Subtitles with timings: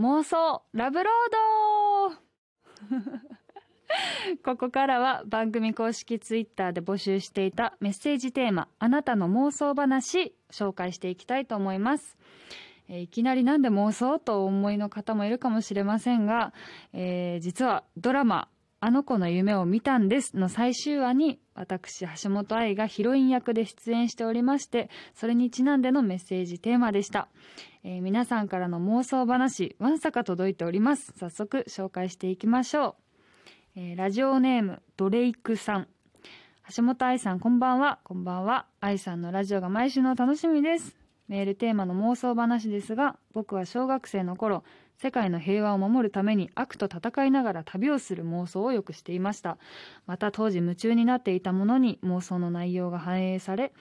[0.00, 3.00] 妄想ラブロード。
[4.42, 12.16] ここからは番組公式ツイッターで募集していたメッセージテーマあなたの妄想話紹介していきたいと思います。
[12.88, 16.54] えいきなりなんで妄想とお思いの方もいるかもしれませんが、
[16.94, 18.48] えー、実はドラマ
[18.82, 27.28] あの子の夢を見たんですの最終話に私橋本愛がヒロイン役で出演しておりましてそれにちなんでのメッセージテーマでした、
[27.84, 31.12] えー、皆さんからの妄想話わんさか届いております。
[31.18, 32.96] 早速紹介していきましょ
[33.76, 35.88] う、えー、ラジオネームドレイクさん。
[36.74, 37.98] 橋本愛さんこんばんは。
[38.04, 38.66] こんばんは。
[38.80, 40.99] 愛さんのラジオが毎週の楽しみです。
[41.30, 44.64] メールテーマの妄想話ですが僕は小学生の頃
[44.98, 49.56] 世界の平和を守るために悪と戦いながら旅をする妄想をよくしていました。
[50.06, 53.72] また当時夢中になっていたものに妄想の内容が反映され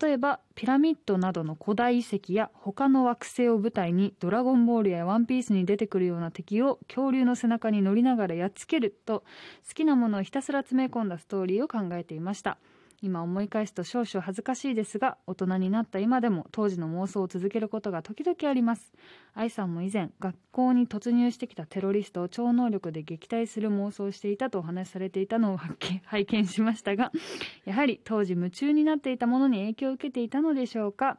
[0.00, 9.24] 例えばピラミッドなどの古代遺跡や他の惑星を舞台にドラゴンボールやワンピースに出てくるような敵を恐竜の背中に乗りながらやっつけると
[9.68, 12.56] 好きなものをひたすら詰め込んだストーリーを考えていました。
[13.04, 18.92] 今思い返すと少々恥ずかしいですが大人になった今でも当時の妄想を続けることが時々あります。
[19.34, 25.60] 愛さんも以前学校に突入してきたテロリストを超能力で撃退する妄想をしていたとお話しされていたのを
[26.06, 27.12] 拝見しましたが
[27.66, 31.18] やはり当時夢中になっていたものに影響を受けていたのでしょうか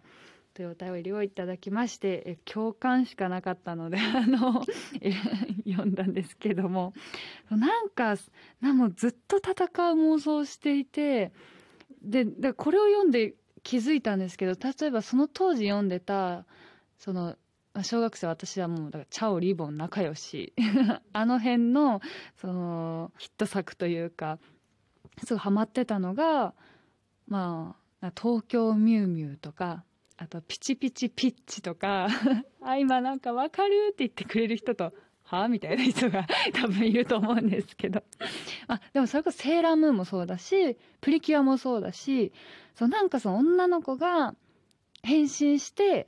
[0.56, 4.63] というお便りをいただきまして共感しかなかったので あの
[5.67, 6.94] 読んだんですけども。
[7.50, 8.16] なんか
[8.61, 9.58] なんもずっと戦う
[10.16, 11.33] 妄想をしていて
[12.06, 16.45] ででこれを読んで気づいたんですけど例えばその当時読んでた
[17.00, 17.36] その
[17.84, 20.53] 小学生私はもうだからチャオリボン仲良し。
[21.12, 22.02] あの辺の
[22.38, 24.39] そのヒット作というか
[25.25, 26.53] すごいハマってたのが
[27.28, 29.84] まあ東京ミュウミュウとか
[30.17, 32.08] あとピチピチピッチとか
[32.62, 34.94] あ今なんかわかるって言ってくれる人と
[35.26, 35.48] は？
[35.48, 38.04] みたいな人が 多分いると思うんですけど。
[38.68, 42.31] あでもそれこそセーラームーンもそうだしプリキュアもそうだし
[42.75, 44.36] そうなんかその女の子が
[45.03, 46.08] 変身して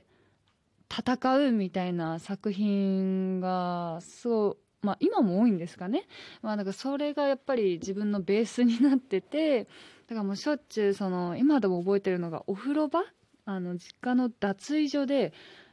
[0.90, 6.06] 戦うみたいな作品がそうまあ今も多いんですかね。
[6.42, 9.64] まあだかそれがやっぱり自分のベースになってて
[10.06, 13.04] だからもうしょっちゅうその今でも覚えてるのがお風呂場？
[13.44, 15.32] あの実家の脱衣所で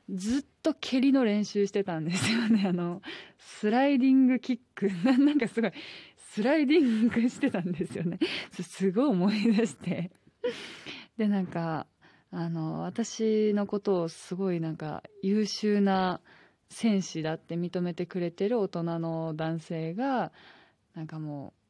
[0.09, 2.65] ずっと蹴りの練習してたんですよね。
[2.69, 3.01] あの
[3.37, 4.87] スライディングキック。
[5.19, 5.71] なんかすごい
[6.17, 8.19] スライディングしてたんですよね。
[8.51, 10.11] すごい思い出して。
[11.17, 11.87] でなんか
[12.29, 16.21] あの私のことをすごいなんか優秀な
[16.69, 20.31] 戦士だって認めてくれてる大人の男性が
[20.93, 21.64] なんかもう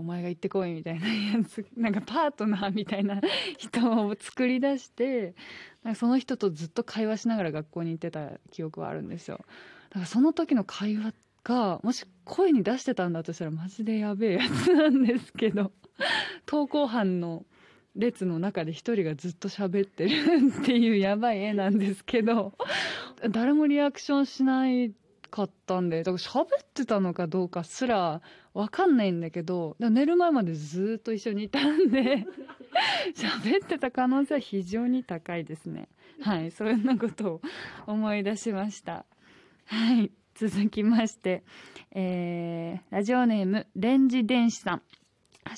[0.00, 1.06] お前が行ってこいみたいな
[1.38, 1.64] やつ。
[1.76, 3.20] なんかパートナーみたいな
[3.58, 5.34] 人を作り出して
[5.82, 9.44] なんかその人とずっと会話しながら学校に行ってた記憶はあるんですよ。
[9.90, 15.72] だからその時の会話がもし声に出してたんだとしたらマジでやべえやつなんですけど
[16.46, 17.44] 登校班の
[17.96, 22.54] 列の中で一人がずっと喋ってるっていうやばい絵なんですけど
[23.30, 24.92] 誰もリアクションしない
[25.30, 28.20] かったんでだから喋ってたのかどうかすら
[28.52, 32.26] 分かんないんだけど寝る前までずっと一緒にいたんで
[33.14, 35.88] 喋ってた可能性は非常に高いですね。
[36.20, 37.40] はいそんなことを
[37.86, 39.06] 思い出しました。
[39.66, 41.44] はい続きまして、
[41.92, 44.82] えー、ラジオネームレンジ電子さん。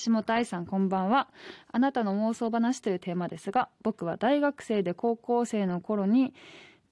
[0.05, 1.29] 橋本愛さんこんばんは。
[1.71, 6.33] あなたの妄想話というテーマですが僕は大学生で高校生の頃に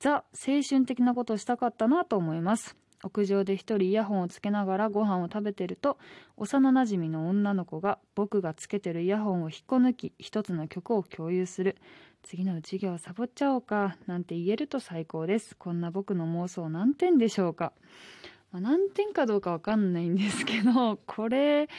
[0.02, 2.76] ザ青春的なことをしたかったなと思います。
[3.04, 5.98] 屋上で一人イヤホンをつけながらご飯を食べてると
[6.38, 11.78] 幼なじみの女の子が僕がつけてるイヤホンを引っこ抜き一つの曲を共有する。
[12.24, 15.56] 次の授業サボっちゃおうかなんて言えると最高です。
[15.56, 17.72] こんな僕の妄想何点でしょうか、
[18.52, 21.70] まあ、何点かどうかわかんないんですけどこれ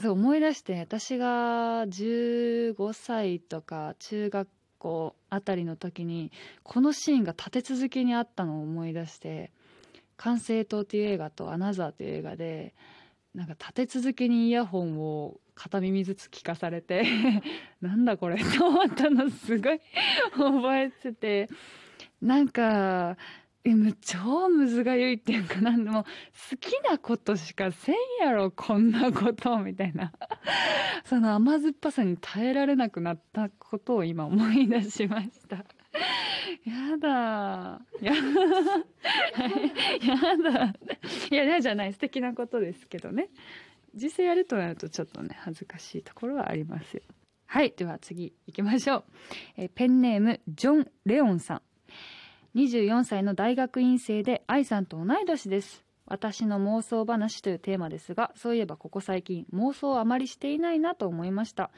[0.00, 6.32] そう思い出して私が15歳とか中学校あたりの時に
[6.62, 9.52] このシーンが立て続けにあったのを思い出して
[10.16, 12.74] 「完成塔」っていう映画と「アナザー」という映画で
[13.34, 17.04] なんか立て続けにイヤホンを片耳ずつ聞かされて
[17.80, 19.80] なんだこれと思ったのすごい
[20.32, 21.48] 覚えてて
[22.20, 23.16] なんか
[24.00, 26.04] 超むずがゆいっていうかなんでも
[26.50, 30.12] 好きなことしかせんやろこんなことみたいな。
[31.04, 35.56] その甘酸っぱさに耐えられなくなったことを今思い出しました。
[36.64, 37.80] やだ。
[38.00, 38.18] やだ。
[40.02, 40.74] やだ。
[41.30, 43.30] いや嫌じゃない素敵なことですけどね。
[43.94, 47.02] 実際やるとなるとちょっとね恥ずかしいところはありますよ。
[47.46, 49.04] はいでは次行きましょう。
[49.56, 51.62] えペンネームジョン・レオンさん。
[52.56, 55.84] 24歳の大学院生で愛さんと同い年です。
[56.06, 61.70] 私の妄想話というテーマですがそういえばここ最近妄想をあまりしていないなと思いました。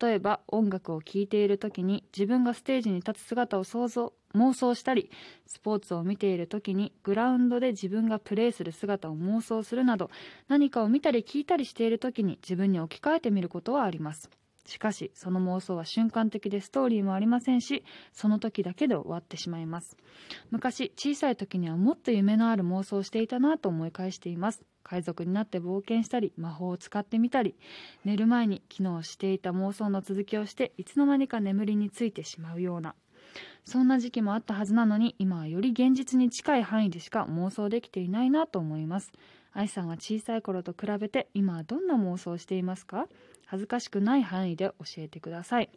[0.00, 5.12] 例えば音楽を聴いている時に自分がステージに立つ姿を想像妄想したり
[5.46, 10.10] スポーツを見ている時にグラウンドで自分がプレーする姿を妄想するなど
[10.48, 14.28] 何かを見たり聞いたりしている時に自分に置き換えてみることはあります。
[14.66, 19.96] しかしその妄想は瞬間的でストーリーもありませんしその時だけで終わってしまいます。
[20.50, 24.64] 昔小さい時にはもっと夢のある妄想をしていたなと思い返しています。
[24.82, 27.56] 海賊になって冒険したり魔法を使ってみたり
[28.04, 32.94] 寝る前に昨日していた妄想の続きをしていつの間にか眠りについてしまうような。
[33.64, 39.12] そんな時期もあったはずなのに今はより現実に近い範囲でしか妄想できていないなと思います。
[39.52, 43.08] 愛さんは小さい頃と比べて今はどんな妄想をしていますか？
[43.46, 45.70] 恥ずかしくない範囲で教えてください。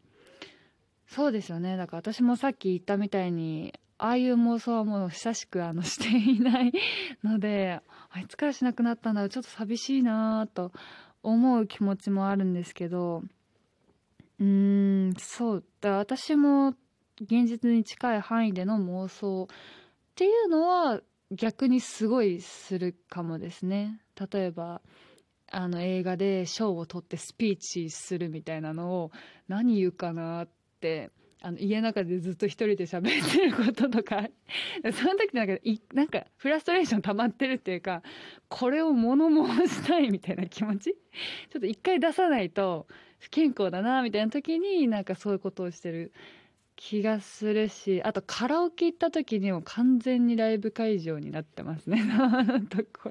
[1.07, 1.77] そうですよね。
[1.77, 6.71] だから私もさっき言ったみたいにああいう妄想はもう久しくあのしていない
[7.23, 7.79] ので
[8.11, 9.27] あいつからしなくなったんだ。
[9.29, 10.71] ちょっと寂しいなと
[11.23, 13.23] 思う気持ちもあるんですけど。
[14.39, 15.63] うーんそう。
[15.81, 16.75] だ私も
[17.21, 19.55] 現実に近い範囲での妄想っ
[20.15, 21.01] ていうのは
[21.31, 23.99] 逆にすごいするかもですね。
[24.31, 24.81] 例えば
[25.51, 29.11] あの映画で賞を取ってスピーチするみたいなのを
[29.47, 30.49] 何言うかなっ
[30.79, 31.11] て
[31.41, 34.27] あの家の中でずっと一人で喋ってることとか。
[34.93, 38.03] その時なんかいなんかフラストレーション溜まってるっていうか
[38.49, 40.91] これを物申したいみたいな気持ち？
[40.91, 42.87] ちょっと一回出さないと
[43.19, 46.11] 不健康だなみたいな時になんかそういうことをしてる。
[46.81, 52.01] 気がするしあとカラオケ行った時にも完全にライブ会場になってますね。
[52.71, 53.09] とこ。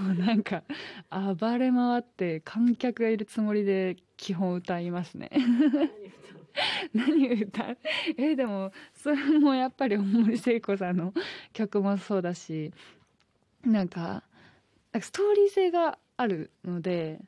[0.00, 0.64] もうなんか
[1.08, 5.30] 暴れ回って観客がいるつもりで基本歌いますね。
[6.92, 7.78] 何歌う？
[8.18, 11.14] えでもそれもやっぱり大森聖子さんの
[11.52, 12.72] 曲もそうだし
[13.64, 14.24] なんか
[15.00, 17.20] ストーリー性があるので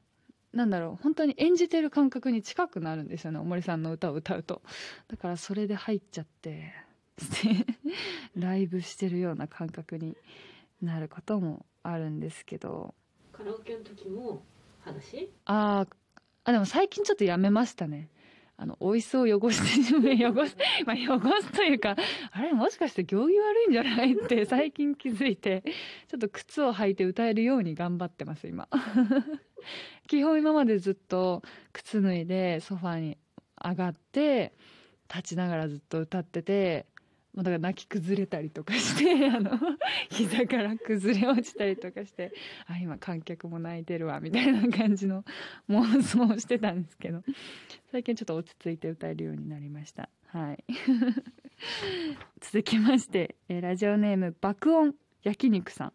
[0.59, 4.61] なんだろう本当に演じてる感覚に近くなるんですよね大森さんの歌を歌うと。
[5.07, 6.75] だからそれで入っちゃって
[8.35, 10.17] ライブしてるような感覚に
[10.83, 12.93] なることもあるんですけど。
[13.33, 14.43] カラオケの時も
[14.81, 15.31] 話？
[15.45, 15.87] あ
[16.43, 18.09] あでも最近ちょっとやめましたね
[18.61, 21.97] あの、お椅子を汚して汚す、 まあ、汚すというか、
[22.33, 24.15] あれ、もしかして行儀悪いんじゃない？
[24.15, 25.63] って 最近気づいて、
[26.09, 28.69] ちょっと靴を履いて歌えるように頑張ってます、今。
[30.09, 33.17] 基本今までずっと靴脱いでソファに
[33.65, 34.53] 上がって
[35.09, 36.87] 立ちながらずっと歌ってて
[37.43, 39.53] だから泣き崩れたりとかして あの
[40.11, 42.33] 膝から崩れ落ちたりとかして
[42.67, 45.25] あ今観客も泣いてるわみたいな感じの
[45.69, 47.23] 妄想をしてたんですけど
[47.91, 50.09] 最近ちょっと落ち着いて歌えるようになりました。
[50.27, 50.65] はい。
[52.41, 55.93] 続きましてラジオネーム爆音焼肉さん。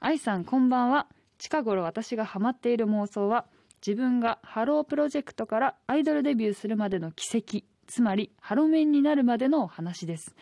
[0.00, 1.08] 愛さんこんばんは。
[1.38, 3.46] 近頃私がハマっている妄想は
[3.84, 10.34] 自分がハロープロジェクトからアイドルデビューするまでの奇跡つまりハロメンになるまでの話です。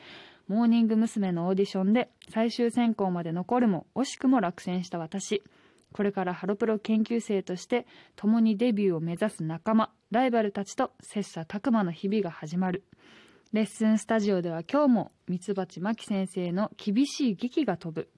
[0.51, 1.31] モーニング娘。
[1.31, 5.45] のオーディションで最終選考まで残るも惜しくも落選した私。
[5.93, 7.87] これからハロプロ研究生として
[8.17, 12.83] 共にデビューを目指す仲間ライバルたちと切磋琢磨の日々が始まる。
[13.53, 18.09] レッスンスタジオでは今日もミツバチマキ先生の厳しい劇が飛ぶ。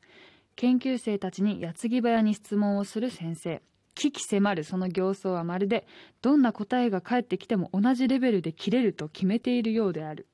[0.56, 3.60] 研究生たちに矢継ぎ早に質問をする先生。
[3.94, 5.86] 危機迫るその形相はまるで
[6.22, 10.28] どんな答えが返ってきても同じレベルで切れると決めているようである。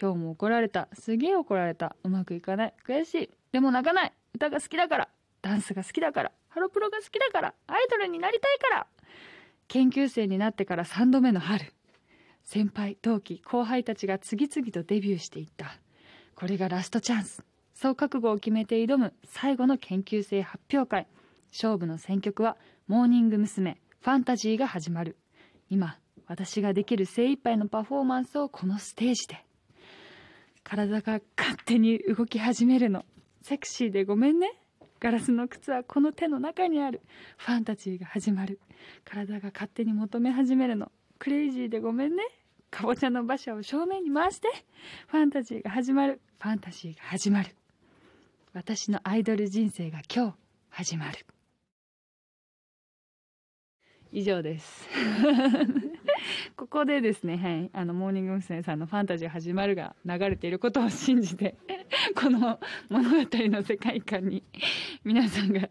[0.00, 0.88] 今日も怒られた。
[0.92, 1.96] すげえ怒られた。
[2.02, 2.74] うまくいかない。
[2.86, 3.30] 悔しい。
[3.52, 4.12] でも泣かない。
[4.34, 5.08] 歌が好きだから。
[5.42, 6.32] ダンスが好きだから。
[6.48, 7.54] ハロプロが好きだから。
[7.66, 8.86] アイドルになりたいから。
[9.68, 11.72] 研究生になってから3度目の春。
[12.44, 15.78] 先輩同期後輩たちが次々とデビューしていった。
[16.34, 17.44] これがラストチャンス。
[17.74, 19.14] そう覚悟を決めて挑む。
[19.24, 21.06] 最後の研究生発表会。
[21.52, 22.56] 勝負の選曲は
[22.86, 23.78] モーニング娘。
[24.00, 25.16] ファンタジーが始まる。
[25.70, 25.96] 今
[26.26, 29.44] 私ができる精一杯のパフォーマンスをこのステージで。
[30.64, 33.04] 体が勝手に動き始めるの。
[33.42, 34.52] セクシーでごめんね。
[35.00, 37.00] ガラスの靴はこの手の中にある。
[37.36, 38.60] ファンタジーが始まる。
[39.04, 40.92] 体が勝手に求め始めるの。
[41.18, 42.22] クレイジーでごめんね。
[42.70, 44.48] かぼちゃの馬車を正面に回して。
[45.08, 46.20] ファンタジーが始まる。
[46.40, 47.54] ファンタジーが始まる。
[48.52, 50.36] 私のアイドル人生が今日
[50.70, 51.26] 始まる。
[54.12, 54.88] 以上です。
[56.56, 58.62] ここでですね、はい、あのモーニング娘。
[58.62, 61.56] さんの「ファンタジー始まる」が流れていることを信じて
[62.14, 64.44] この物語の世界観に
[65.02, 65.68] 皆さんが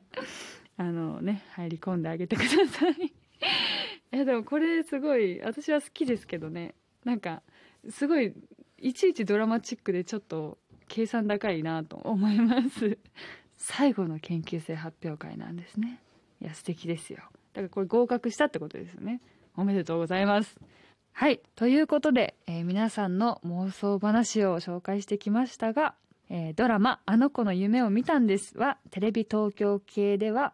[0.78, 2.94] あのね入り込んであげてください。
[4.14, 6.74] いやでもこれすごい私は好きですけどね。
[7.06, 7.44] なんか
[7.90, 8.34] すごい
[8.80, 10.58] いちいちドラマチックでちょっと
[10.88, 12.98] 計算高いなと思います。
[13.56, 16.02] 最後の研究生発表会なんですね。
[16.42, 17.20] いや素敵ですよ。
[17.54, 19.22] だからこれ合格したってことですよね。
[19.56, 20.58] おめでとうございます。
[21.14, 21.42] はい。
[21.56, 25.94] ということで、えー皆さんの妄想話を紹介してきましたが、
[26.30, 30.54] えードラマ「あの子の夢を見たんです」はテレビ東京系では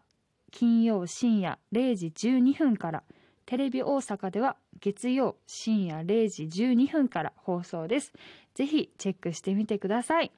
[0.52, 3.04] 金曜深夜0時12分から
[3.46, 8.14] テレビ大阪では月曜深夜0時12分から放送です。
[8.56, 10.32] ぜひチェックしてみてください。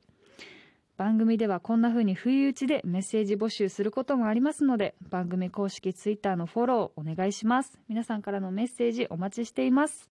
[0.99, 7.79] 番組ではこんな風に不意打ちでメッセージ募集することもありますので番組公式ツイッターのフォローお願いします。
[7.87, 10.18] 皆さんからのメッセージお待ちしています。